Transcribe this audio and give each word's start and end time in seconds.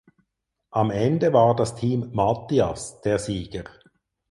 Am 0.71 0.89
Ende 0.89 1.31
war 1.31 1.55
das 1.55 1.75
Team 1.75 2.09
Matthias 2.11 3.01
der 3.01 3.19
Sieger. 3.19 3.65